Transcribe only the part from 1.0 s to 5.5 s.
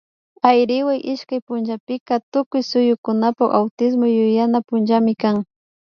ishkay punllapika tukuy suyukunapak Autismo yuyanata punllami kan